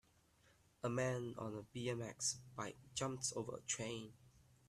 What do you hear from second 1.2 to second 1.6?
on